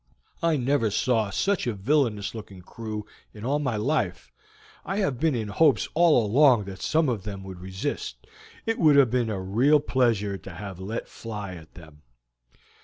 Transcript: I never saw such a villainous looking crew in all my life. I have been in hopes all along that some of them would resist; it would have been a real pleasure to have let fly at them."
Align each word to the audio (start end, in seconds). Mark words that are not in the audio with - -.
I 0.41 0.57
never 0.57 0.89
saw 0.89 1.29
such 1.29 1.67
a 1.67 1.75
villainous 1.75 2.33
looking 2.33 2.63
crew 2.63 3.05
in 3.35 3.45
all 3.45 3.59
my 3.59 3.75
life. 3.75 4.31
I 4.83 4.97
have 4.97 5.19
been 5.19 5.35
in 5.35 5.49
hopes 5.49 5.87
all 5.93 6.25
along 6.25 6.63
that 6.63 6.81
some 6.81 7.07
of 7.07 7.21
them 7.21 7.43
would 7.43 7.59
resist; 7.59 8.25
it 8.65 8.79
would 8.79 8.95
have 8.95 9.11
been 9.11 9.29
a 9.29 9.39
real 9.39 9.79
pleasure 9.79 10.39
to 10.39 10.51
have 10.55 10.79
let 10.79 11.07
fly 11.07 11.53
at 11.53 11.75
them." 11.75 12.01